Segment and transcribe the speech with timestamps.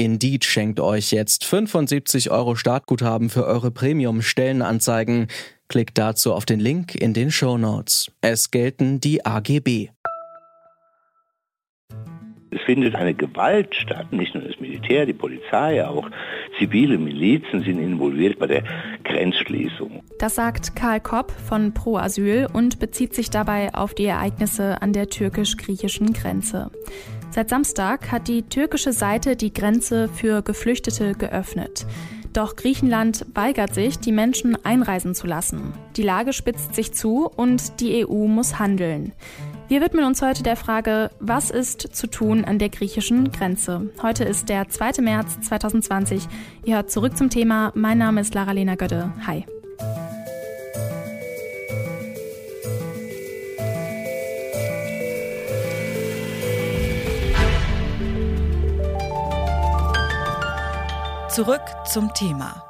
[0.00, 5.26] Indeed schenkt euch jetzt 75 Euro Startguthaben für eure Premium-Stellenanzeigen.
[5.68, 8.10] Klickt dazu auf den Link in den Show Notes.
[8.22, 9.90] Es gelten die AGB.
[12.50, 16.08] Es findet eine Gewalt statt, nicht nur das Militär, die Polizei, auch
[16.58, 18.64] zivile Milizen sind involviert bei der
[19.04, 20.02] Grenzschließung.
[20.18, 24.94] Das sagt Karl Kopp von Pro Asyl und bezieht sich dabei auf die Ereignisse an
[24.94, 26.70] der türkisch-griechischen Grenze.
[27.30, 31.86] Seit Samstag hat die türkische Seite die Grenze für Geflüchtete geöffnet.
[32.32, 35.72] Doch Griechenland weigert sich, die Menschen einreisen zu lassen.
[35.96, 39.12] Die Lage spitzt sich zu und die EU muss handeln.
[39.68, 43.90] Wir widmen uns heute der Frage, was ist zu tun an der griechischen Grenze?
[44.02, 45.00] Heute ist der 2.
[45.00, 46.26] März 2020.
[46.64, 47.70] Ihr hört zurück zum Thema.
[47.76, 49.12] Mein Name ist Lara-Lena Götte.
[49.26, 49.44] Hi.
[61.30, 62.64] Zurück zum Thema.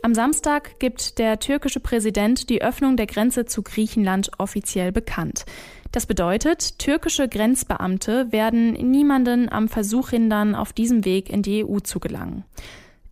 [0.00, 5.44] Am Samstag gibt der türkische Präsident die Öffnung der Grenze zu Griechenland offiziell bekannt.
[5.90, 11.80] Das bedeutet, türkische Grenzbeamte werden niemanden am Versuch hindern, auf diesem Weg in die EU
[11.80, 12.44] zu gelangen.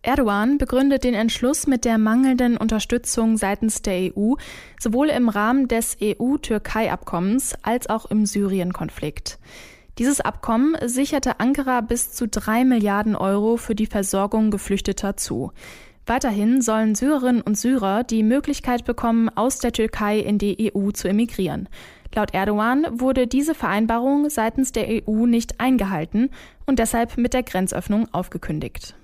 [0.01, 4.33] Erdogan begründet den Entschluss mit der mangelnden Unterstützung seitens der EU,
[4.79, 9.37] sowohl im Rahmen des EU-Türkei-Abkommens als auch im Syrien-Konflikt.
[10.01, 15.51] Dieses Abkommen sicherte Ankara bis zu drei Milliarden Euro für die Versorgung Geflüchteter zu.
[16.07, 21.07] Weiterhin sollen Syrerinnen und Syrer die Möglichkeit bekommen, aus der Türkei in die EU zu
[21.07, 21.69] emigrieren.
[22.15, 26.31] Laut Erdogan wurde diese Vereinbarung seitens der EU nicht eingehalten
[26.65, 28.95] und deshalb mit der Grenzöffnung aufgekündigt.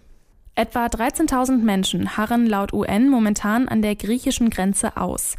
[0.58, 5.36] Etwa 13.000 Menschen harren laut UN momentan an der griechischen Grenze aus.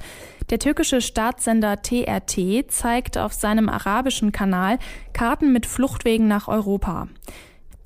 [0.49, 4.79] Der türkische Staatssender TRT zeigt auf seinem arabischen Kanal
[5.13, 7.09] Karten mit Fluchtwegen nach Europa.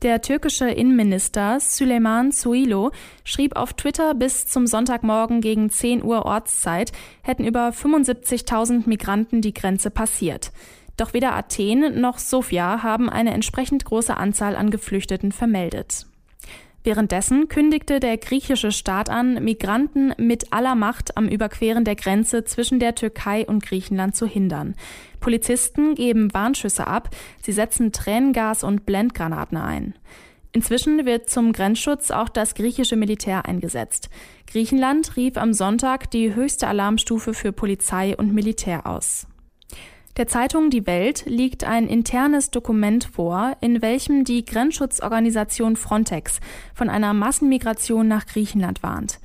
[0.02, 2.90] Der türkische Innenminister Süleyman Soylu
[3.24, 9.54] schrieb auf Twitter, bis zum Sonntagmorgen gegen 10 Uhr Ortszeit hätten über 75.000 Migranten die
[9.54, 10.52] Grenze passiert.
[10.98, 16.04] Doch weder Athen noch Sofia haben eine entsprechend große Anzahl an Geflüchteten vermeldet.
[16.84, 22.80] Währenddessen kündigte der griechische Staat an, Migranten mit aller Macht am Überqueren der Grenze zwischen
[22.80, 24.74] der Türkei und Griechenland zu hindern.
[25.20, 27.10] Polizisten geben Warnschüsse ab,
[27.40, 29.94] sie setzen Tränengas und Blendgranaten ein.
[30.50, 34.10] Inzwischen wird zum Grenzschutz auch das griechische Militär eingesetzt.
[34.50, 39.26] Griechenland rief am Sonntag die höchste Alarmstufe für Polizei und Militär aus.
[40.18, 46.38] Der Zeitung Die Welt liegt ein internes Dokument vor, in welchem die Grenzschutzorganisation Frontex
[46.74, 49.20] von einer Massenmigration nach Griechenland warnt.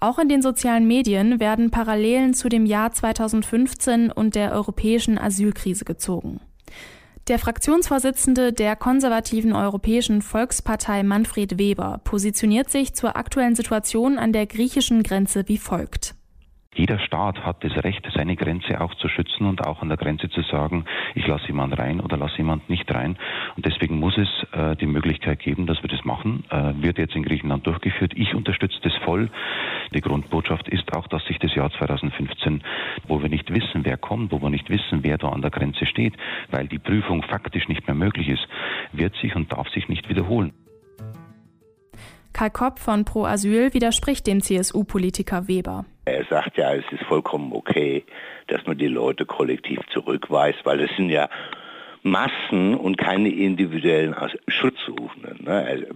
[0.00, 5.84] Auch in den sozialen Medien werden Parallelen zu dem Jahr 2015 und der europäischen Asylkrise
[5.84, 6.40] gezogen.
[7.28, 14.46] Der Fraktionsvorsitzende der konservativen Europäischen Volkspartei Manfred Weber positioniert sich zur aktuellen Situation an der
[14.46, 16.16] griechischen Grenze wie folgt.
[16.74, 20.28] Jeder Staat hat das Recht, seine Grenze auch zu schützen und auch an der Grenze
[20.28, 23.16] zu sagen, ich lasse jemand rein oder lasse jemand nicht rein.
[23.56, 26.44] Und deswegen muss es äh, die Möglichkeit geben, dass wir das machen.
[26.50, 28.12] Äh, wird jetzt in Griechenland durchgeführt.
[28.16, 29.30] Ich unterstütze das voll.
[29.94, 32.62] Die Grundbotschaft ist auch, dass sich das Jahr 2015,
[33.06, 35.86] wo wir nicht wissen, wer kommt, wo wir nicht wissen, wer da an der Grenze
[35.86, 36.14] steht,
[36.50, 38.46] weil die Prüfung faktisch nicht mehr möglich ist,
[38.92, 40.52] wird sich und darf sich nicht wiederholen.
[42.34, 45.84] Karl Kopp von Pro Asyl widerspricht dem CSU-Politiker Weber.
[46.04, 48.04] Er sagt ja, es ist vollkommen okay,
[48.48, 51.28] dass man die Leute kollektiv zurückweist, weil es sind ja
[52.02, 54.16] Massen und keine individuellen
[54.48, 55.44] Schutzsuchenden.
[55.44, 55.86] Ne?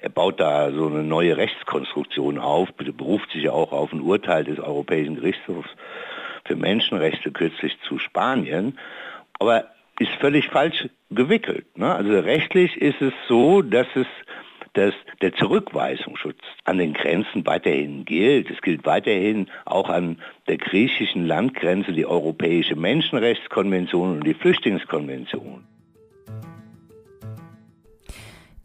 [0.00, 4.58] Er, baut da so eine neue Rechtskonstruktion auf, beruft sich auch auf ein Urteil des
[4.58, 5.70] Europäischen Gerichtshofs
[6.44, 8.78] für Menschenrechte kürzlich zu Spanien,
[9.38, 9.66] aber
[10.00, 11.66] ist völlig falsch gewickelt.
[11.78, 11.94] Ne?
[11.94, 14.06] Also rechtlich ist es so, dass es
[14.76, 18.50] dass der Zurückweisungsschutz an den Grenzen weiterhin gilt.
[18.50, 20.18] Es gilt weiterhin auch an
[20.48, 25.64] der griechischen Landgrenze die Europäische Menschenrechtskonvention und die Flüchtlingskonvention.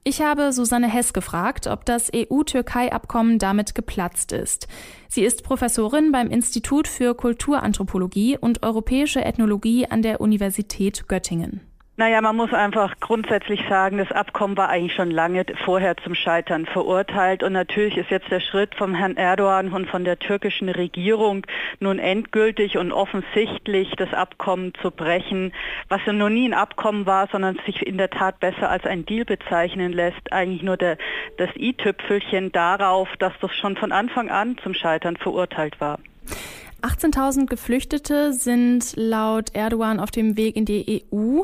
[0.04, 4.68] Ich habe Susanne Hess gefragt, ob das EU-Türkei-Abkommen damit geplatzt ist.
[5.08, 11.71] Sie ist Professorin beim Institut für Kulturanthropologie und europäische Ethnologie an der Universität Göttingen.
[12.02, 16.66] Naja, man muss einfach grundsätzlich sagen, das Abkommen war eigentlich schon lange vorher zum Scheitern
[16.66, 17.44] verurteilt.
[17.44, 21.46] Und natürlich ist jetzt der Schritt vom Herrn Erdogan und von der türkischen Regierung
[21.80, 25.54] nun endgültig und offensichtlich das Abkommen zu brechen,
[25.90, 29.06] was ja noch nie ein Abkommen war, sondern sich in der Tat besser als ein
[29.06, 30.98] Deal bezeichnen lässt, eigentlich nur der,
[31.38, 36.00] das i-Tüpfelchen darauf, dass das schon von Anfang an zum Scheitern verurteilt war.
[36.82, 41.44] 18.000 Geflüchtete sind laut Erdogan auf dem Weg in die EU.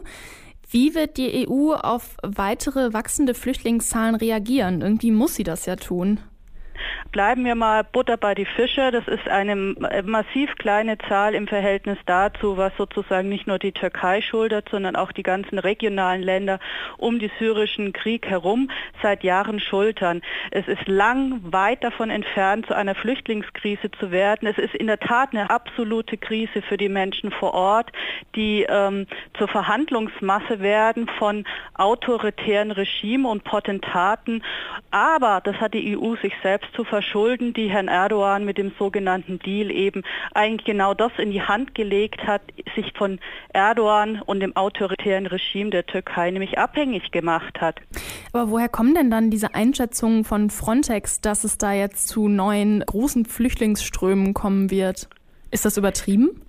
[0.69, 4.81] Wie wird die EU auf weitere wachsende Flüchtlingszahlen reagieren?
[4.81, 6.19] Irgendwie muss sie das ja tun.
[7.11, 8.91] Bleiben wir mal Butter bei die Fische.
[8.91, 14.21] Das ist eine massiv kleine Zahl im Verhältnis dazu, was sozusagen nicht nur die Türkei
[14.21, 16.59] schuldet, sondern auch die ganzen regionalen Länder
[16.97, 18.69] um den syrischen Krieg herum
[19.01, 20.21] seit Jahren schultern.
[20.51, 24.47] Es ist lang weit davon entfernt, zu einer Flüchtlingskrise zu werden.
[24.47, 27.91] Es ist in der Tat eine absolute Krise für die Menschen vor Ort,
[28.35, 29.07] die ähm,
[29.37, 31.45] zur Verhandlungsmasse werden von
[31.75, 34.43] autoritären Regimen und Potentaten.
[34.91, 39.39] Aber das hat die EU sich selbst zu verschulden, die Herrn Erdogan mit dem sogenannten
[39.39, 40.03] Deal eben
[40.33, 42.41] eigentlich genau das in die Hand gelegt hat,
[42.75, 43.19] sich von
[43.53, 47.79] Erdogan und dem autoritären Regime der Türkei nämlich abhängig gemacht hat.
[48.33, 52.81] Aber woher kommen denn dann diese Einschätzungen von Frontex, dass es da jetzt zu neuen
[52.85, 55.09] großen Flüchtlingsströmen kommen wird?
[55.51, 56.41] Ist das übertrieben?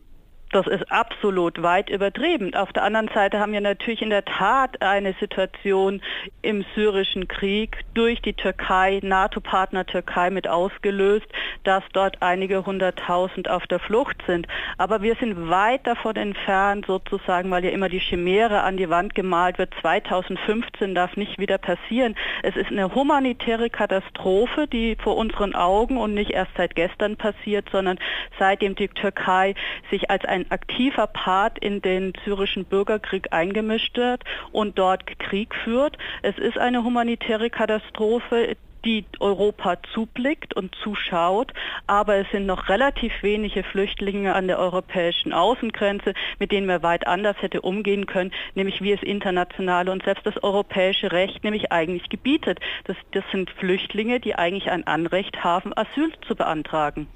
[0.51, 2.55] Das ist absolut weit übertrieben.
[2.55, 6.01] Auf der anderen Seite haben wir natürlich in der Tat eine Situation
[6.41, 11.27] im syrischen Krieg durch die Türkei, NATO-Partner Türkei mit ausgelöst,
[11.65, 14.47] dass dort einige hunderttausend auf der Flucht sind.
[14.79, 19.15] Aber wir sind weit davon entfernt, sozusagen, weil ja immer die Chimäre an die Wand
[19.15, 19.75] gemalt wird.
[19.81, 22.15] 2015 darf nicht wieder passieren.
[22.45, 27.69] Es ist eine humanitäre Katastrophe, die vor unseren Augen und nicht erst seit gestern passiert,
[27.73, 27.99] sondern
[28.39, 29.55] seitdem die Türkei
[29.91, 34.23] sich als ein aktiver Part in den syrischen Bürgerkrieg eingemischt wird
[34.53, 35.99] und dort Krieg führt.
[36.23, 41.53] Es ist eine humanitäre Katastrophe, die Europa zublickt und zuschaut,
[41.87, 47.07] aber es sind noch relativ wenige Flüchtlinge an der europäischen Außengrenze, mit denen wir weit
[47.07, 52.09] anders hätte umgehen können, nämlich wie es internationale und selbst das europäische Recht nämlich eigentlich
[52.09, 52.61] gebietet.
[52.85, 57.09] Das, das sind Flüchtlinge, die eigentlich ein Anrecht haben, Asyl zu beantragen.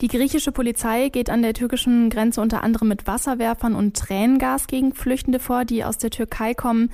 [0.00, 4.94] Die griechische Polizei geht an der türkischen Grenze unter anderem mit Wasserwerfern und Tränengas gegen
[4.94, 6.90] Flüchtende vor, die aus der Türkei kommen.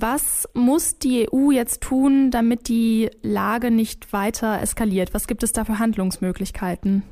[0.00, 5.12] Was muss die EU jetzt tun, damit die Lage nicht weiter eskaliert?
[5.12, 7.02] Was gibt es da für Handlungsmöglichkeiten?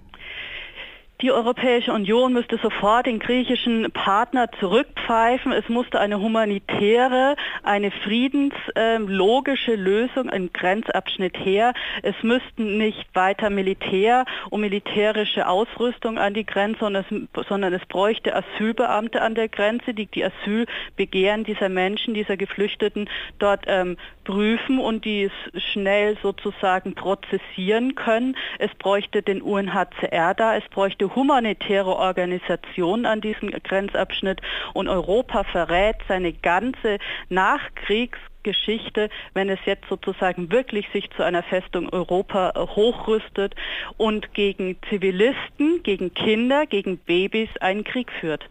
[1.21, 5.50] Die Europäische Union müsste sofort den griechischen Partner zurückpfeifen.
[5.50, 7.37] Es musste eine humanitäre,
[7.67, 11.75] eine friedenslogische äh, Lösung im Grenzabschnitt her.
[12.03, 17.05] Es müssten nicht weiter Militär und militärische Ausrüstung an die Grenze,
[17.49, 23.09] sondern es bräuchte Asylbeamte an der Grenze, die die Asylbegehren dieser Menschen, dieser Geflüchteten
[23.39, 25.31] dort ähm, prüfen und die
[25.73, 28.37] schnell sozusagen prozessieren können.
[28.58, 34.40] Es bräuchte den UNHCR da, es bräuchte humanitäre Organisation an diesem Grenzabschnitt
[34.75, 41.88] und Europa verrät seine ganze Nachkriegsgeschichte, wenn es jetzt sozusagen wirklich sich zu einer Festung
[41.90, 43.55] Europa hochrüstet
[43.96, 48.49] und gegen Zivilisten, gegen Kinder, gegen Babys einen Krieg führt.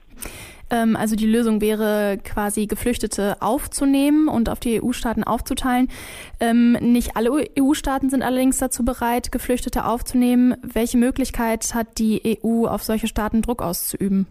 [0.76, 5.90] Ähm, also die Lösung wäre quasi Geflüchtete aufzunehmen und auf die EU-Staaten aufzuteilen.
[6.40, 10.56] Ähm, nicht alle EU-Staaten sind allerdings dazu bereit, Geflüchtete aufzunehmen.
[10.62, 14.28] Welche Möglichkeit hat die EU, auf solche Staaten Druck auszuüben?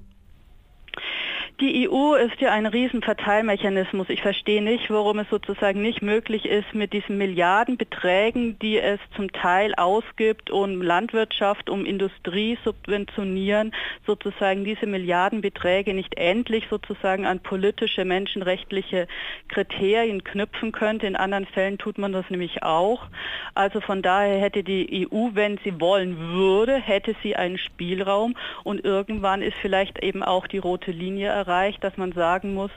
[1.61, 4.09] Die EU ist ja ein Riesenverteilmechanismus.
[4.09, 9.31] Ich verstehe nicht, warum es sozusagen nicht möglich ist, mit diesen Milliardenbeträgen, die es zum
[9.31, 13.73] Teil ausgibt, um Landwirtschaft, um Industrie subventionieren,
[14.07, 19.07] sozusagen diese Milliardenbeträge nicht endlich sozusagen an politische, menschenrechtliche
[19.49, 21.07] Kriterien knüpfen könnte.
[21.07, 23.07] In anderen Fällen tut man das nämlich auch.
[23.55, 28.35] Also von daher hätte die EU, wenn sie wollen würde, hätte sie einen Spielraum
[28.65, 32.71] und irgendwann ist vielleicht eben auch die rote Linie erreicht, dass man sagen muss,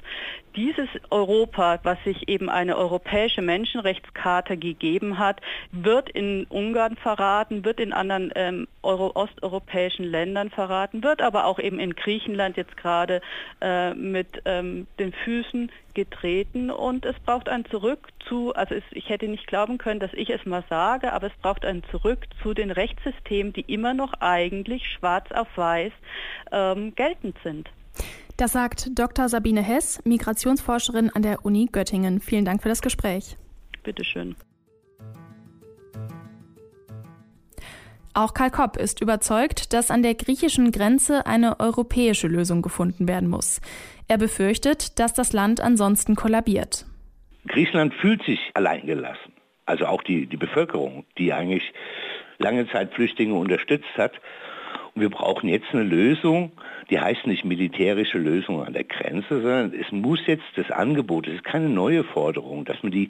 [0.57, 5.39] dieses Europa, was sich eben eine europäische Menschenrechtskarte gegeben hat,
[5.71, 11.59] wird in Ungarn verraten, wird in anderen ähm, Euro osteuropäischen Ländern verraten, wird aber auch
[11.59, 13.21] eben in Griechenland jetzt gerade
[13.61, 19.09] äh, mit ähm, den Füßen getreten und es braucht ein Zurück zu, also es, ich
[19.09, 22.53] hätte nicht glauben können, dass ich es mal sage, aber es braucht ein Zurück zu
[22.53, 25.91] den Rechtssystemen, die immer noch eigentlich schwarz auf weiß
[26.51, 27.69] ähm, geltend sind.
[28.37, 29.29] Das sagt Dr.
[29.29, 32.21] Sabine Hess, Migrationsforscherin an der Uni Göttingen.
[32.21, 33.35] Vielen Dank für das Gespräch.
[33.83, 34.35] Bitteschön.
[38.13, 43.27] Auch Karl Kopp ist überzeugt, dass an der griechischen Grenze eine europäische Lösung gefunden werden
[43.27, 43.59] muss.
[44.07, 46.85] Er befürchtet, dass das Land ansonsten kollabiert.
[47.47, 49.33] Griechenland fühlt sich alleingelassen.
[49.65, 51.63] Also auch die, die Bevölkerung, die eigentlich
[52.37, 54.13] lange Zeit Flüchtlinge unterstützt hat.
[54.99, 56.51] Wir brauchen jetzt eine Lösung,
[56.89, 61.35] die heißt nicht militärische Lösung an der Grenze, sondern es muss jetzt das Angebot, es
[61.35, 63.09] ist keine neue Forderung, dass man die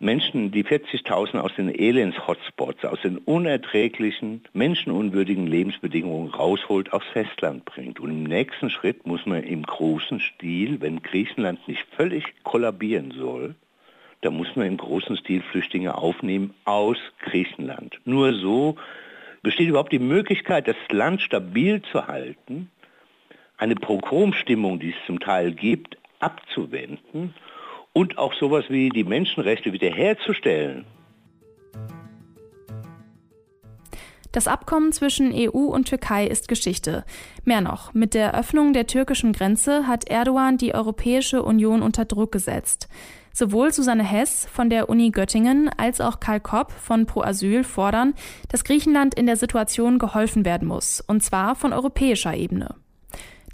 [0.00, 7.98] Menschen, die 40.000 aus den Elends-Hotspots, aus den unerträglichen, menschenunwürdigen Lebensbedingungen rausholt, aufs Festland bringt.
[7.98, 13.56] Und im nächsten Schritt muss man im großen Stil, wenn Griechenland nicht völlig kollabieren soll,
[14.20, 17.98] da muss man im großen Stil Flüchtlinge aufnehmen aus Griechenland.
[18.04, 18.76] Nur so
[19.42, 22.70] besteht überhaupt die Möglichkeit, das Land stabil zu halten,
[23.56, 27.34] eine Pogromstimmung, die es zum Teil gibt, abzuwenden
[27.92, 30.84] und auch sowas wie die Menschenrechte wiederherzustellen.
[34.30, 37.04] Das Abkommen zwischen EU und Türkei ist Geschichte.
[37.44, 42.30] Mehr noch, mit der Öffnung der türkischen Grenze hat Erdogan die Europäische Union unter Druck
[42.30, 42.88] gesetzt.
[43.32, 48.14] Sowohl Susanne Hess von der Uni Göttingen als auch Karl Kopp von Pro Asyl fordern,
[48.48, 52.74] dass Griechenland in der Situation geholfen werden muss, und zwar von europäischer Ebene.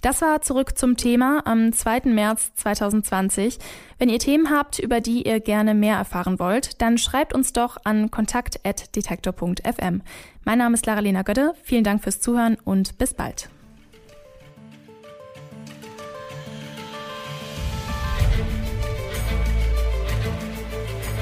[0.05, 2.03] Das war zurück zum Thema am 2.
[2.11, 3.59] März 2020.
[3.99, 7.79] Wenn ihr Themen habt, über die ihr gerne mehr erfahren wollt, dann schreibt uns doch
[7.85, 10.03] an kontakt.detektor.fm.
[10.45, 11.55] Mein Name ist Lara-Lena Götte.
[11.63, 13.49] Vielen Dank fürs Zuhören und bis bald.